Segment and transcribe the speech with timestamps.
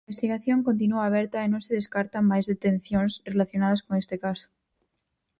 [0.03, 4.47] A investigación continúa aberta e non se descartan máis detencións relacionadas con este caso.